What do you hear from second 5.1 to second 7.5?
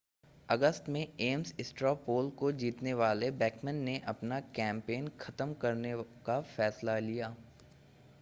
खत्म करने का फ़ैसला लिया